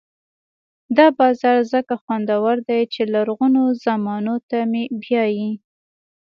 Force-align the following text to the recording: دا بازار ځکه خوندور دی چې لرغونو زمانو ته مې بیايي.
دا 0.97 1.07
بازار 1.19 1.57
ځکه 1.73 1.93
خوندور 2.03 2.55
دی 2.67 2.81
چې 2.93 3.01
لرغونو 3.13 3.63
زمانو 3.85 4.35
ته 4.49 4.57
مې 4.71 4.83
بیايي. 5.01 5.51